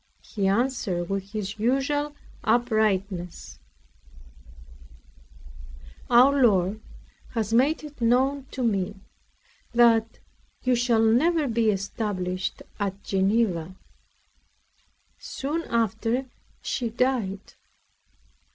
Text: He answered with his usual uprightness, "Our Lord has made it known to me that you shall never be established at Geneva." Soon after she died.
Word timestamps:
He 0.23 0.47
answered 0.47 1.09
with 1.11 1.33
his 1.33 1.59
usual 1.59 2.15
uprightness, 2.43 3.59
"Our 6.09 6.41
Lord 6.41 6.81
has 7.35 7.53
made 7.53 7.83
it 7.83 8.01
known 8.01 8.47
to 8.49 8.63
me 8.63 8.95
that 9.75 10.17
you 10.63 10.73
shall 10.73 11.03
never 11.03 11.47
be 11.47 11.69
established 11.69 12.63
at 12.79 13.03
Geneva." 13.03 13.75
Soon 15.19 15.61
after 15.69 16.25
she 16.63 16.89
died. 16.89 17.53